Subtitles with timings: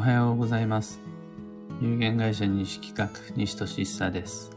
[0.00, 0.98] おはようございます。
[1.82, 4.50] 有限会社西企画西俊久です。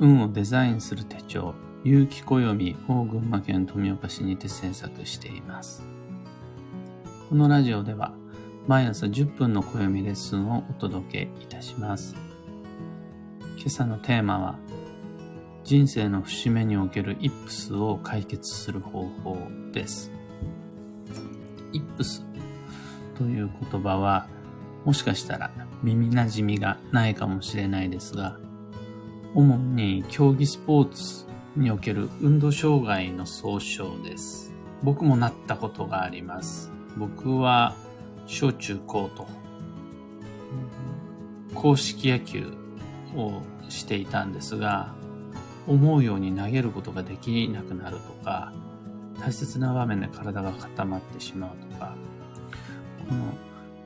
[0.00, 5.84] 運をデザインする手帳、有機暦を群馬県富岡市にて制作しています。
[7.28, 8.12] このラジオでは
[8.66, 12.16] 毎朝10分の暦レッスンをお届けいたします。
[13.56, 14.58] 今朝のテーマは
[15.62, 19.38] 人生の節目におけるイップスを解決する方法
[19.70, 20.10] です。
[21.72, 22.26] イップス
[23.18, 24.28] という言葉は
[24.84, 25.50] もしかしたら
[25.82, 28.38] 耳馴染みがないかもしれないですが
[29.34, 34.52] 主に競技スポーツにおける運動障害の総称です。
[34.82, 36.70] 僕もなったことがあります。
[36.96, 37.74] 僕は
[38.26, 39.26] 小中高と
[41.54, 42.52] 硬式野球
[43.14, 44.94] をしていたんですが
[45.66, 48.52] 思うように投げることができなくなるとか
[49.20, 51.65] 大切な場面で体が固まってしまうと
[53.08, 53.34] この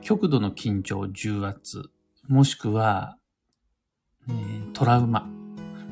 [0.01, 1.89] 極度の緊張、重圧、
[2.27, 3.17] もしくは、
[4.27, 5.27] えートラウマ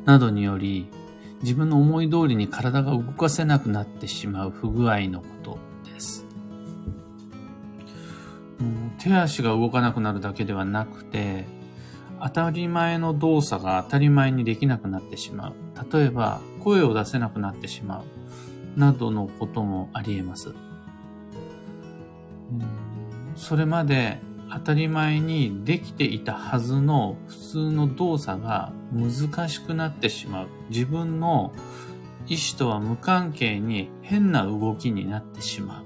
[0.06, 0.88] などにより、
[1.42, 6.26] 自分の思い通りに体が動かせなくなってしまう不具合のことです。
[8.60, 11.46] う手足が動かなくなるだけではなくて、
[12.22, 15.54] 当たり前の動作が当たり前にできなくなってしまう。
[15.94, 18.80] 例えば、声を出せなくなってしまう。
[18.80, 20.54] などのこともあり得ます。
[23.40, 24.20] それまで
[24.52, 30.48] 当たり前にできていたはずの普通の動作が難しくなってしまう。
[30.70, 31.54] 自分の
[32.28, 35.84] 意思とは無関係に変な動きになってしまう。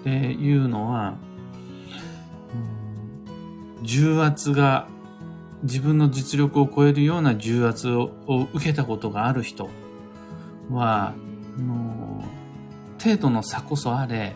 [0.00, 1.14] っていうのは、
[3.82, 4.88] 重圧が
[5.62, 9.70] 自分の実力を超えるような重圧をを受けたことがある人
[10.68, 11.14] は、
[11.58, 12.24] も
[12.98, 14.34] う程度の差こそあれ、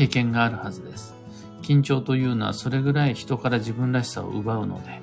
[0.00, 1.14] 経験があるはずです。
[1.60, 5.02] 緊張というのはそれぐらい人から自分らしさを奪うので、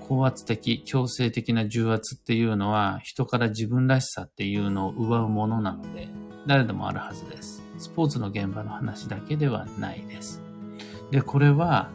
[0.00, 6.08] 高圧的、強制的な重圧っていうのは人から自分らしさっていうのを奪うものなので、
[6.48, 7.62] 誰でもあるはずです。
[7.78, 10.42] スポーツの現場の話だけではないです。
[11.12, 11.88] で、これは、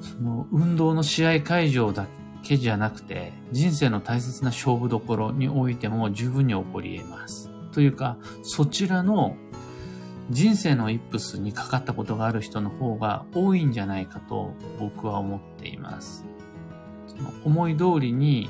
[0.00, 2.06] その運動の試合会場だ
[2.42, 7.50] けじゃなくて、人生の大切な勝負どころにおいても十分に起こり得ます。
[7.72, 9.36] というか、そちらの
[10.30, 16.24] 人生のイップスにかかったことがある人の方が多いんじゃないかと僕は思っています。
[17.08, 18.48] その思い通りに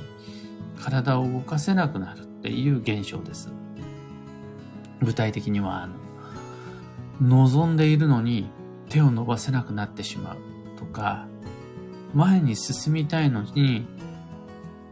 [0.78, 3.50] 体を動かせなくなるっていう現象です。
[5.00, 5.94] 具体的には、あの、
[7.22, 8.50] 望んでいるのに
[8.90, 11.26] 手を伸ばせなくなってしまうとか、
[12.14, 13.86] 前に進みたいのに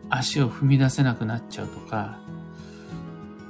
[0.09, 2.19] 足を踏み出せなくなっちゃうとか、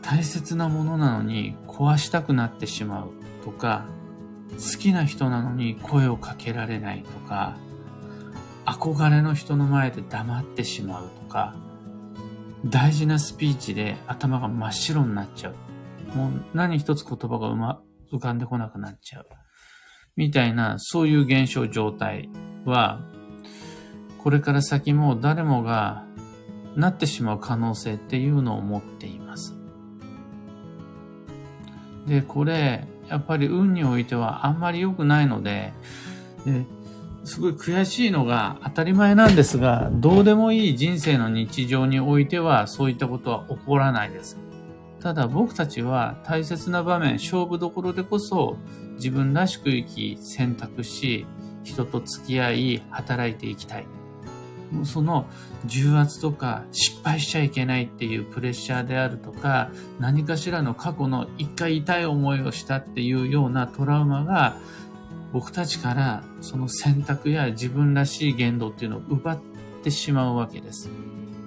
[0.02, 3.17] 大切なものなのに壊したくなってしまう
[3.48, 3.86] とか、
[4.52, 7.56] 好きな人なのに声をかけられないとか、
[8.66, 11.56] 憧れの人の前で黙ってしまうとか、
[12.66, 16.16] 大事なスピーチで頭が真っ白になっちゃう。
[16.16, 17.80] もう何一つ言葉がうま
[18.12, 19.26] 浮かんでこなくなっちゃう。
[20.16, 22.28] みたいな、そういう現象状態
[22.66, 23.00] は、
[24.18, 26.04] これから先も誰もが
[26.76, 29.56] なってしまう可能性っていうのを持っています。
[32.06, 35.72] で、これ、やっぱり運においてはあんまり良くないので、
[36.44, 36.64] で
[37.24, 44.38] すごい悔しいのが当たり前なんですが、どうでもいい人生の日常においてはそういったことは起こらないです。
[45.00, 48.56] ただ僕たちは大切な場面、勝負どころでこそ
[48.94, 51.26] 自分らしく生き、選択し、
[51.62, 53.86] 人と付き合い、働いていきたい。
[54.84, 55.26] その
[55.64, 64.56] 重圧とか失敗しちゃいけないっていうプレッシャーであるとか何かしらの過去の一回痛い思いをしたっていうようなトラウマが
[65.32, 69.38] 僕たちからその選択や自分らしい言動っていうのを奪っ
[69.82, 70.90] てしまうわけです。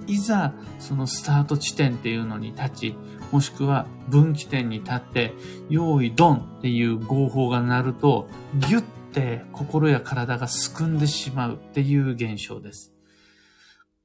[0.07, 2.95] いざそのスタート地点っていうのに立ち
[3.31, 5.33] もしくは分岐点に立って
[5.69, 8.81] 用意ドンっていう合法が鳴るとギュッ
[9.13, 12.91] て心や体がすくんでしまうっていう現象です。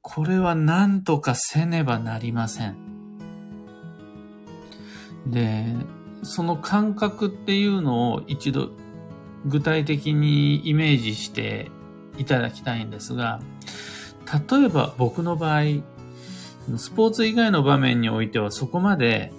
[0.08, 2.76] これは何とかせねばなりません。
[5.26, 5.66] で、
[6.22, 8.70] その感覚っていうのを一度
[9.46, 11.72] 具体的にイメージして
[12.18, 13.40] いただきたいんですが、
[14.48, 15.62] 例えば僕の場合、
[16.76, 19.32] スポーツ以外の場面においてはそこまで、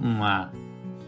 [0.00, 0.52] まあ、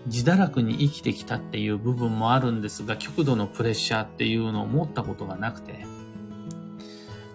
[0.05, 5.87] 自堕落に生きてきたっていう部分もあるんですが、極度のプレッシャーっていうのを持ったことがなくて、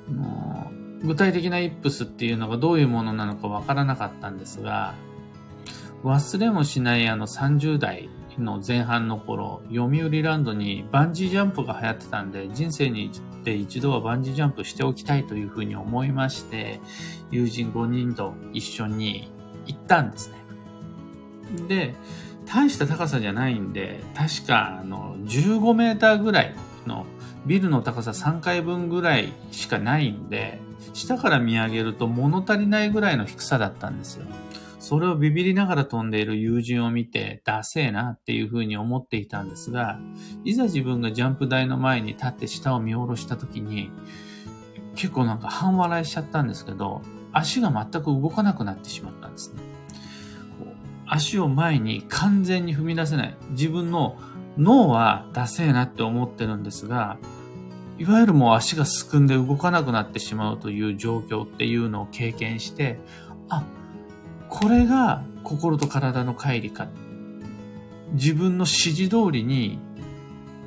[0.08, 4.96] もう具体的なイップスっていうのがどういうものなのかわからなかったんですが、
[6.04, 13.12] 忘れもしないあの30代の前半の頃、読売ランドにバンジージャンプが流行ってたんで、人生に
[13.44, 16.80] で一度はバンジージャンプしておきたいというふうに思いまして、
[17.32, 19.32] 友人5人と一緒に
[19.66, 20.36] 行ったんですね。
[21.68, 21.96] で、
[22.46, 26.56] 大した高さじゃないんで、確かあの15メーターぐらい
[26.86, 27.06] の
[27.46, 30.60] ビルの高さ3階分ぐらいしかないんで、
[30.94, 34.26] 下から見上げると物足りないぐらいの低さだったんですよ。
[34.80, 40.00] それをビビりながら飛んでいる友人を見て、ダセえなっていうふうに思っていたんですが、
[40.46, 43.92] いざ自分がジャンプ台の前に立って下を見下ろした時に、
[44.96, 47.02] 結構なんか半笑いしちゃったんですけど、
[47.34, 49.62] 足が全く動かなくなってしまったんですね。
[50.58, 50.76] こう
[51.08, 53.38] 足を前に完全に踏み出せない。
[53.52, 54.18] 自分の
[54.58, 57.18] 脳はダセえなって思ってるんですが、
[58.00, 62.98] いわゆるもう足がすくんで動かなくなってしまうという状況っていうのを経験して、
[63.50, 63.64] あ、
[64.48, 66.88] これが心と体の乖離か。
[68.14, 69.80] 自分の指示通りに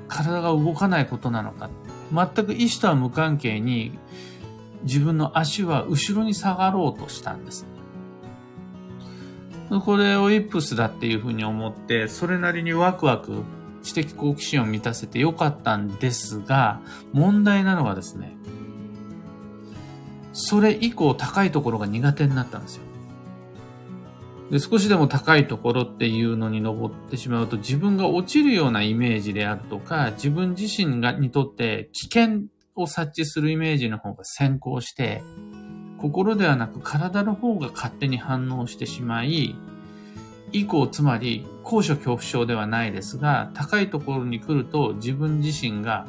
[0.08, 1.70] 体が動かないことなのか。
[2.12, 3.99] 全く意思とは無関係に
[4.82, 7.67] 自分の足は後ろに下がろうとしたんです。
[9.87, 13.43] これをイップスだっていうふうに思って、それなりにワクワク
[13.82, 16.81] 知的好奇心を満たせてよかったんですが、
[17.12, 18.37] 問題なのがですね、
[20.32, 22.82] それ以降高いところが苦手になったんですよ。
[24.50, 32.43] で少しでも高いところっていうのに登ってしまうと自分が落ちるようなイメージであるとか、自分自身がにとって危険
[32.75, 35.23] を察知するイメージの方が先行して、
[35.99, 39.56] 心ではなく体の方が勝手に反応してしまい、
[40.52, 46.06] 以降、つまり、高所恐怖症ではないですが、高いところに来ると自分自身が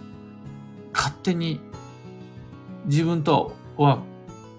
[0.93, 1.59] 勝手に
[2.85, 4.01] 自分とは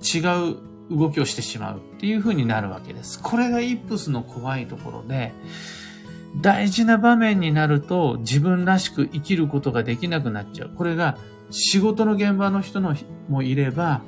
[0.02, 0.18] 違
[0.52, 0.56] う
[0.90, 3.20] 動きをしてしまうっていう風になるわけです。
[3.22, 5.32] これがイップスの怖いところで、
[6.40, 10.70] 大事な場面になると自分らしく生きることができなくなっちゃう。
[10.74, 11.16] これが
[11.50, 12.94] 仕事の現場の人の
[13.28, 14.02] もいれば、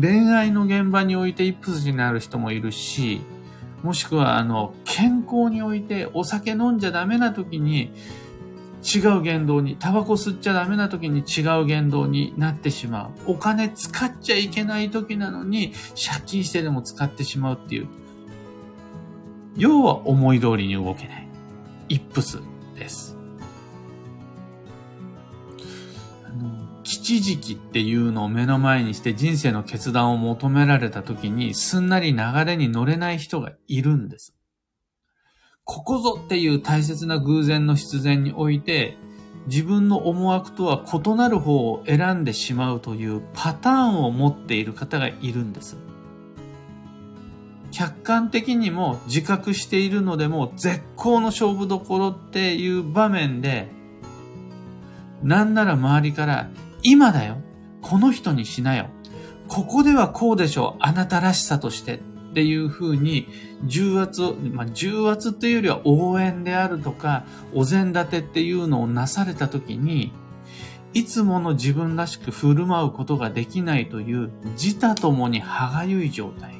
[0.00, 3.20] 恋愛の現場においてイップスになる人もいるし、
[3.82, 7.92] もしくは、あの、健康においてお酒飲んじゃダメな時に
[8.82, 13.32] 違う言動に、タバコ吸っちゃダメな時に違う言動になってしまう。
[13.32, 17.88] お金使っちゃいけない時なのに借金してでも使ってしまうっていう。
[19.56, 21.28] 要は思い通りに動けない。
[21.88, 22.40] イップス
[22.76, 23.15] です。
[26.86, 34.36] 吉時期っていうのを目の前にして人生の決断を求められた時にすんなり流れに乗れない人がいるんです。
[35.64, 38.96] ここぞっていう大切な偶然の必然において
[39.48, 45.76] 自分の思惑とは異なる方を選んでしまうというパターンを持っている方がいるんです。
[47.72, 53.68] 客観的にも自覚しているのでも絶好の勝負どころっていう場面で
[55.24, 56.48] なんなら周りから
[56.88, 57.38] 今だよ。
[57.82, 58.90] この人にしなよ。
[59.48, 60.82] ここではこうでしょう。
[60.82, 61.98] あなたらしさとしてっ
[62.32, 63.26] ていうふうに
[63.64, 70.12] 重圧を、まあ、重圧というよりは応援であるとか、お膳立てっていうのをなされたときに、
[70.94, 76.54] いつもの自分らしく振る舞うことができないという自他ともに歯がゆい状態。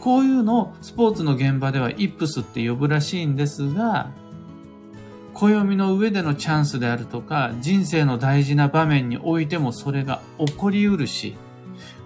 [0.00, 4.10] こういうのをスポーツの現場ではイップスって呼ぶらしいんですが、
[5.38, 11.36] 暦の上でのチャンスであるとか、人生の大事な場面においてもそれが起こりうるし、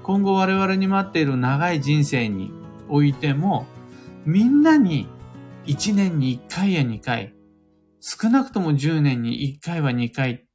[0.03, 2.51] 今後我々に待っている長い人生に
[2.89, 3.67] おいても、
[4.27, 5.07] みんなに
[5.67, 7.33] 1年に1回や2回、
[8.01, 10.47] 少なくとも10年に1回は2回、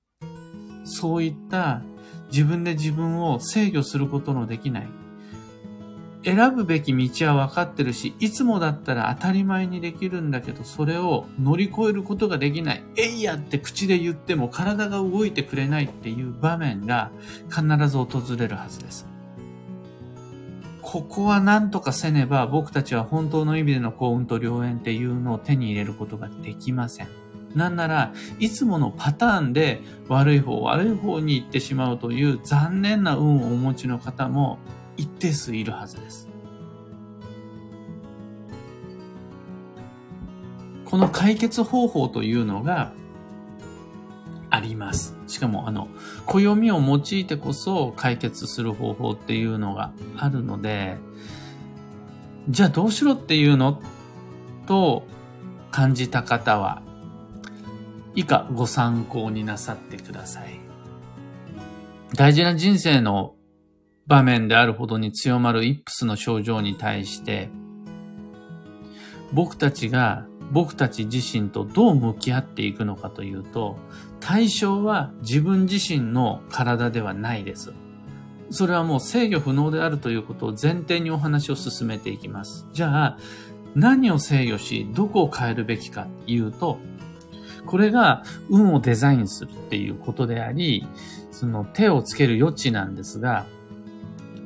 [0.83, 1.81] そういった
[2.29, 4.87] 自分で自分を制御することのできない、
[6.25, 12.83] 選ぶべき道は分かってるし、いつもだったら当たり前にできるんだけど、それを乗り越えることができない。
[12.97, 17.11] えいやって口で言っても体が動いてくれないっていう場面が
[17.49, 19.05] 必ず訪れるはずです。
[20.81, 27.07] ここは何とかせねば僕たちは本当の意味での幸運と良縁っていうのを手に入れることができません。
[27.53, 34.57] なんならいつものパターンで悪い方、悪い方に行ってしまうという残念な運をお持ちの方も
[34.97, 36.29] 一定数いるはずです。
[40.85, 42.93] この解決方法というのが
[44.49, 45.15] あります。
[45.27, 45.89] しかも、あの、
[46.25, 50.97] 暦を用いてこそ解決する方法っていうのがあるので、
[52.49, 53.81] じゃあどうしろっていうの
[54.67, 55.05] と
[55.71, 56.81] 感じた方は、
[58.15, 60.59] 以下ご参考になさってください。
[62.13, 63.34] 大事な人生の
[64.07, 67.49] 場面であるほどに強まるイップスの症状に対して、
[69.33, 73.77] 僕たちが僕たち自身とどう向き合っていくのかというと、
[74.19, 77.73] 対象は自分自身の体ではないです。
[78.51, 82.67] それはもう制御不能であるということを前提にお話を進めていきます。
[82.73, 83.17] じゃあ、
[83.73, 86.77] 何を制御し、どこを変えるべきかというと、
[87.65, 90.87] これが運をデザインするっていうことであり、
[91.31, 93.45] その手をつける余地なんですが、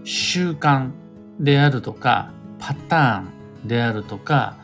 [0.03, 0.91] 習慣
[1.39, 4.57] であるとか、パターンであるとか、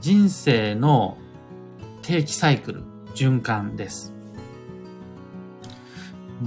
[0.00, 1.16] 人生の
[2.02, 2.82] 定期サイクル、
[3.14, 4.12] 循環です。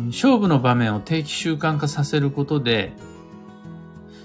[0.08, 2.94] 勝負の場面を定期習慣化させることで、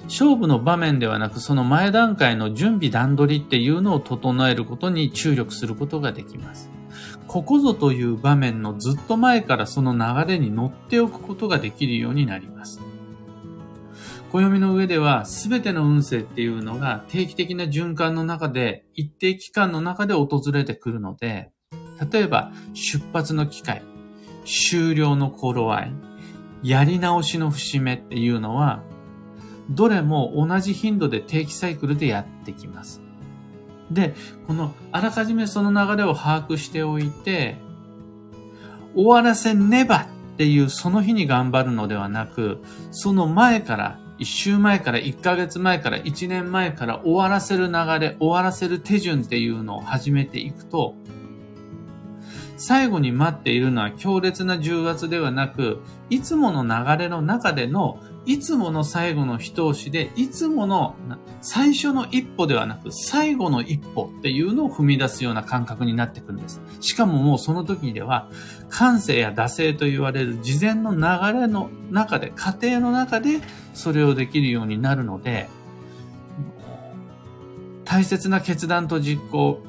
[0.04, 6.70] 勝負の場面ではなくその前段階の準備段取りっていうのを整えることに注力することができます。
[7.28, 12.80] ここぞという場面のずっと前からその流れに乗っておくことができるようになります。
[14.32, 21.50] 暦の上では全ての運勢っていうのが定期的な循環の中で一定期間の中で訪れてくるので、
[22.10, 23.82] 例えば出発の機会、
[24.46, 25.92] 終了の頃合い、
[26.62, 28.82] やり直しの節目っていうのは
[29.68, 33.02] どれも同じ頻度で定期サイクルでやってきます。
[33.90, 34.14] で、
[34.46, 37.58] このあらかじめその流れを把握しておいて、
[38.94, 50.94] 終わらせねばっていうその日に頑張るのではなく、その前から、1週前から1ヶ月前から1年前から終わらせる流れ、終わらせる手順っていうのを始めていくと、
[52.56, 60.94] 最後に待っているのは強烈な重圧ではなく、いつもの流れの中でのいつもの最後の一押しで、いつもの
[61.40, 66.60] 最初の一歩ではなく、最後の一歩っていうのを踏み出すような感覚になってくるんです。
[66.80, 68.28] しかももうその時では、
[68.68, 73.40] 感性や惰性と言われる事前の流れの中で、過程の中で
[73.74, 75.48] それをできるようになるので、
[77.84, 79.60] 大切な決断と実行、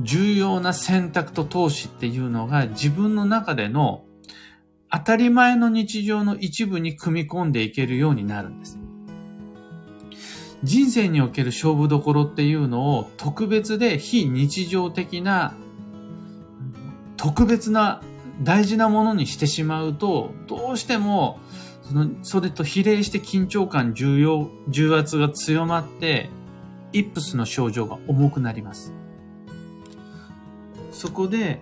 [0.00, 4.05] 重要な選択と投資っていうのが自分の中での
[4.98, 8.78] 当たり前の日常の一部に組み込んでいけるようになるんです。
[10.62, 15.54] 人生における勝負どころっていうのを特別で非日常的な
[17.16, 18.02] 特別な
[18.42, 21.40] 大事なものにしてしまうと、どうしても
[21.82, 26.30] そのそれと比例して緊張感、重要、重圧が強まって、
[26.92, 28.94] イップスの症状が重くなります。
[30.90, 31.60] そこで、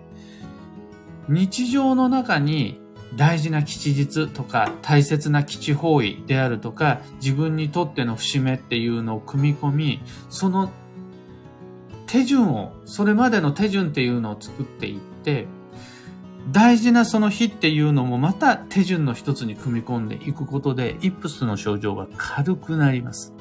[1.29, 2.81] 日常の中に
[3.17, 10.71] 大事な吉日とか大切な基地方位であるとか自分にとっての節目っていうのを組み込みその
[12.07, 15.47] 手順をそれまでの手順っていうのを作っていって
[16.51, 23.33] 大事なその日っていうのもまた手順の一つに組み込んでいくことでイップスの症状が軽くなります。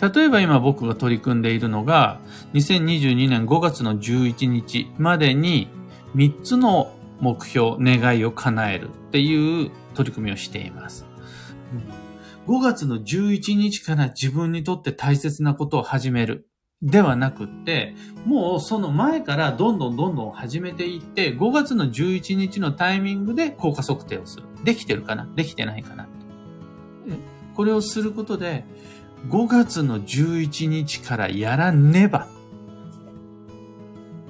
[0.00, 2.20] 例えば今僕が取り組んでいるのが
[2.54, 5.68] 2022年5月の11日までに
[6.16, 11.06] 3つの目標、願いを叶えるっていう取り組みをしています。
[12.46, 16.46] 5月の11日から自分にとって大切なことを始める。
[16.82, 24.44] ではなくって、もうその前からどんどんどんどん始めていって、5月の11日のタイミングで効果測定をする。
[24.64, 25.28] できてるかな？
[25.36, 26.08] できてないかな？
[27.54, 28.64] これをすることで、
[29.28, 32.28] 5月の11日からやらねば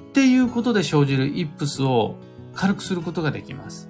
[0.09, 2.17] っていうことで生じるイップスを
[2.53, 3.89] 軽くすることができます。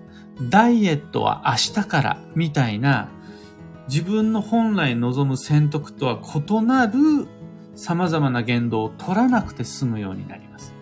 [0.50, 3.10] ダイエットは明日からみたいな
[3.88, 7.28] 自分の本来望む選択とは異なる
[7.76, 10.74] 様々な言動を取らなくて済むようになります。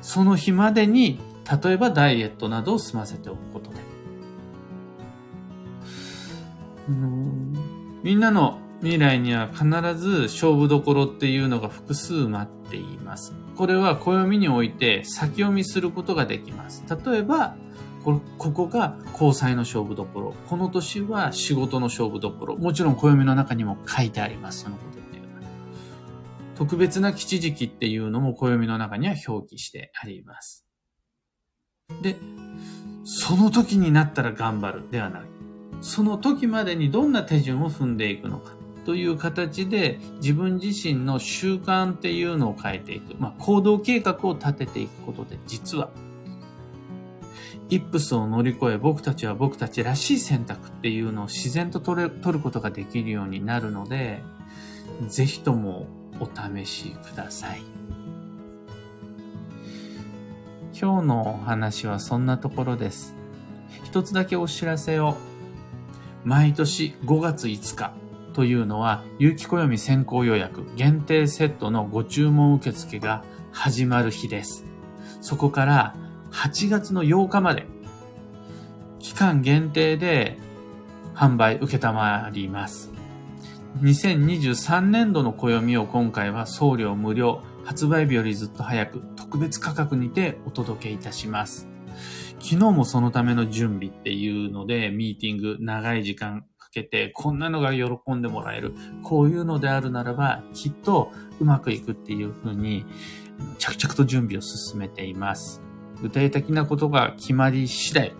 [0.00, 1.20] その日までに、
[1.62, 3.76] 例えばダイエットなどを済ませておくことで。
[8.02, 9.64] みんなの未来には必
[9.96, 13.34] ず勝負どころっていうのが複数待っています。
[13.56, 16.84] これは暦において先読みすることができます。
[17.04, 17.56] 例えば、
[18.04, 20.34] ここが交際の勝負どころ。
[20.48, 22.56] この年は仕事の勝負どころ。
[22.56, 24.60] もちろん暦の中にも書いてあります。
[24.60, 25.40] そのことっていうのは。
[26.54, 30.64] 特別な吉時期っていうのも暦の中には表記してあります。
[32.02, 32.16] で、
[33.04, 35.22] その時になったら頑張るではない。
[35.80, 38.52] その時までにどんな手順を踏んでいくのか。
[38.86, 43.16] という形で自分自身の習慣っていうのを変えていく。
[43.18, 45.90] まあ、行動計画を立てていくことで、実は、
[47.68, 54.22] イップスを乗り越え僕たちは僕たちらしい選択っていうのを自然と取れ取ることができるようになるので、
[55.08, 55.88] ぜひとも
[56.20, 57.62] お試しください。
[60.80, 63.16] 今日のお話はそんなところです。
[63.82, 65.16] 一つだけお知らせを。
[66.24, 67.92] 毎年5月5日、
[68.36, 74.66] というのは、有機暦先行予約限定セットのご注文受付が始まる日です。
[75.22, 75.94] そこから
[76.32, 77.64] 8月の8日まで、
[78.98, 80.36] 期間限定で
[81.14, 82.92] 販売受けたまります。
[83.80, 91.68] 2023年度の暦を今回は送料無料、発売日よりずっと早く特別価格にてお届けいたします。
[92.38, 96.44] 昨日もそのための準備っていうので、ミーティング長い時間
[96.76, 98.74] けて、こんなのが喜んでもらえる。
[99.02, 102.84] こういうのであるならば、きっとうまくいくっていうふうに、
[103.58, 105.62] 着々と準備を進めています。
[106.02, 108.12] 具体的なことが決まり次第、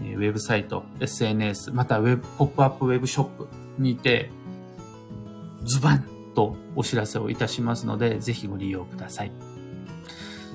[0.00, 3.48] ウェブサイト、SNS、またウェブ、ポップアップウェブショップ
[3.78, 4.30] にて、
[5.64, 9.32] ズバンとお知らせをいたしますので、ぜひご利用ください。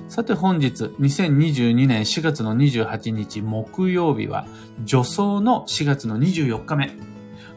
[0.08, 4.46] さて本日、2022年4月の28日木曜日は、
[4.84, 6.90] 助走の4月の24日目、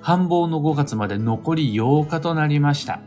[0.04, 3.00] 繁忙の5月まで残り8日となりました。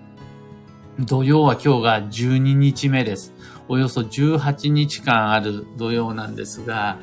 [0.98, 3.34] 土曜は今日が12日目です。
[3.68, 6.98] およそ18日間ある土曜なんですが、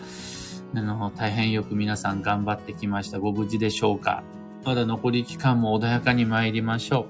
[0.75, 3.19] あの、大変よく皆さん頑張ってきました。
[3.19, 4.23] ご無事でしょうか
[4.65, 7.05] まだ残り期間も穏やかに参りましょう。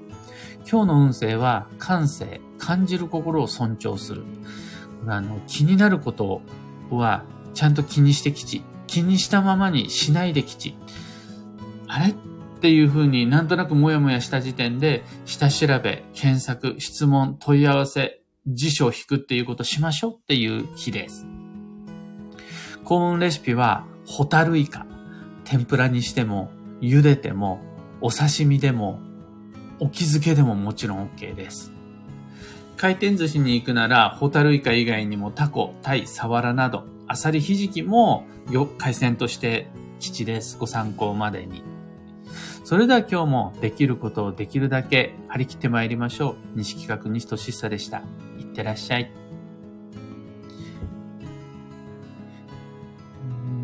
[0.70, 4.24] 今日の運勢は感性、感じる心を尊重する。
[5.06, 6.42] あの、気になること
[6.90, 7.24] は
[7.54, 8.62] ちゃんと気にしてきち。
[8.86, 10.76] 気にしたままにしないできち。
[11.88, 12.14] あれ？
[12.64, 21.26] っていうふうになんとなくもやもやした時点で、下調べ、検索、質問、問い合わせ、辞書を引くっていうことしましょうっていう日です。
[22.82, 24.86] 幸運レシピは、ホタルイカ。
[25.44, 27.60] 天ぷらにしても、茹でても、
[28.00, 28.98] お刺身でも、
[29.78, 31.70] お気づけでももちろん OK です。
[32.78, 39.68] 回転寿司に行くなら、ホタルイカ以外にもタコ、タイ、サワラなど、アサリひじきもよ海鮮として
[39.98, 40.56] 基地です。
[40.56, 41.73] ご参考までに。
[42.74, 46.36] それでは今日もできることをできるだけ張り切って参りましょう。
[46.56, 47.98] 西企画西俊久でした。
[48.36, 49.12] いってらっしゃい。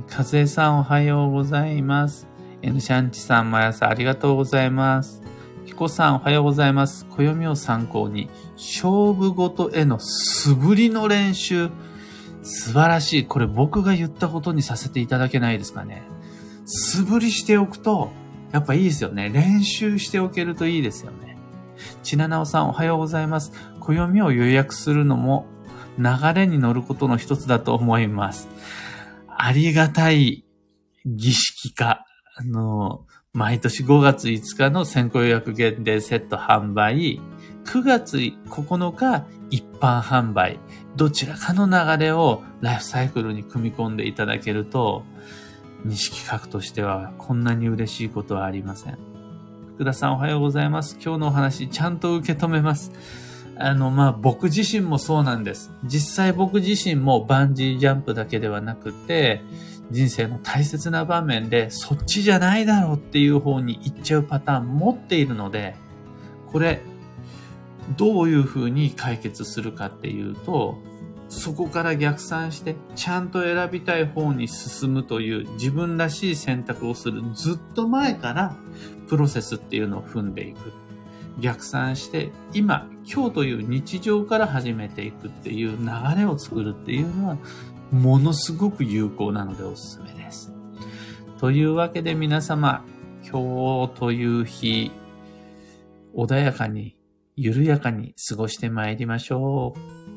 [0.07, 2.29] かずえさんおはようございます。
[2.63, 5.21] N シャンチさん毎朝ありがとうございます。
[5.67, 7.05] ピコさんおはようございます。
[7.07, 11.71] 暦を参考に、勝負事への素振りの練習。
[12.45, 13.27] 素晴らしい。
[13.27, 16.05] これ僕が言ったことにさせていただけないですかね。
[16.65, 18.13] 素振りしておくと、
[18.53, 19.31] やっぱいいですよね。
[19.31, 21.37] 練習しておけるといいですよね。
[22.03, 23.53] ちななおさんおはようございます。
[23.81, 25.47] 暦を予約するのも
[25.99, 28.49] 流れに乗ることの一つだと思います。
[29.29, 30.45] ありがたい
[31.07, 32.05] 儀式化。
[32.37, 37.21] あの、毎年5月5日の先行予約限定セット販売、
[37.65, 40.59] 9月9日一般販売、
[40.97, 45.05] どちらかの流れをライフサイクルに組み込んでいただけると、
[45.85, 48.99] 西企画としてはこんなに嬉しいことはありません。
[49.75, 50.99] 福田さんおはようございます。
[51.03, 52.93] 今日のお話ちゃんと受け止めます。
[53.57, 55.73] あの、まあ、僕自身もそうなんです。
[55.85, 59.43] 実際僕自身もバンジージャンプだけではなくて、
[59.91, 65.75] 人生の大切な場面でそっちじゃないだろうっていう方に行っちゃうパターン持っているので、
[66.53, 66.83] これ、
[67.97, 70.79] どういうふうに解決するかっていうと、
[71.31, 78.57] そこから逆算して、ちゃんと選びたい方に進むという自分らしい選択をするずっと前から
[79.09, 80.73] プロセスっていうのを踏んでいく。
[81.41, 87.39] 逆算して、今、今日という日常から始めていくっていう流れを作るっていうのは、
[87.93, 90.53] ものすごく有効なのでおすすめです。
[91.39, 92.85] というわけで皆様、
[93.23, 94.91] 今日という日、
[96.13, 96.97] 穏やかに、
[97.37, 100.10] 緩やかに過ごしてまいりましょう。